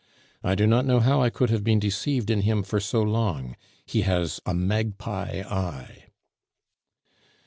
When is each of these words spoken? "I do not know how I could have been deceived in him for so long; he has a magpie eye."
"I 0.43 0.55
do 0.55 0.65
not 0.65 0.87
know 0.87 0.99
how 0.99 1.21
I 1.21 1.29
could 1.29 1.51
have 1.51 1.63
been 1.63 1.77
deceived 1.77 2.31
in 2.31 2.41
him 2.41 2.63
for 2.63 2.79
so 2.79 3.03
long; 3.03 3.55
he 3.85 4.01
has 4.01 4.39
a 4.47 4.53
magpie 4.55 5.43
eye." 5.47 6.05